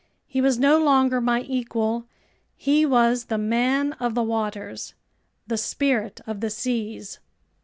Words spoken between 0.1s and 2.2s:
He was no longer my equal,